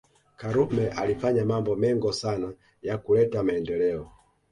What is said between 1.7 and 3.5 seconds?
mengo sana ya kuleta